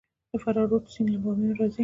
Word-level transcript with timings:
د 0.31 0.33
فراه 0.43 0.67
رود 0.69 0.83
سیند 0.93 1.09
له 1.11 1.17
بامیان 1.23 1.53
راځي 1.59 1.79